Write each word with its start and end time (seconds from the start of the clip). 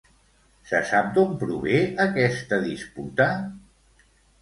Se 0.69 0.79
sap 0.91 1.11
d'on 1.17 1.37
prové 1.43 1.83
aquesta 2.07 2.63
disputa? 2.67 3.33